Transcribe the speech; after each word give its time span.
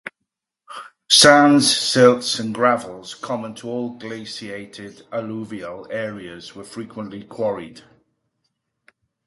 Sands, 1.11 1.77
silts 1.77 2.39
and 2.39 2.55
gravels, 2.55 3.13
common 3.13 3.53
to 3.53 3.69
all 3.69 3.91
glaciated 3.91 5.05
alluvial 5.11 5.85
areas 5.91 6.55
were 6.55 6.63
frequently 6.63 7.23
quarried. 7.23 7.83